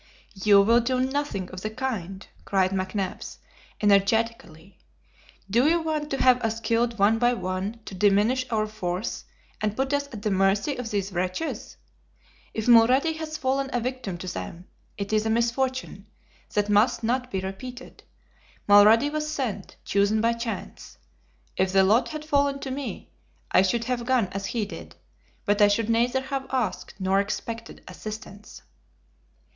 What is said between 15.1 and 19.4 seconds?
is a misfortune that must not be repeated. Mulrady was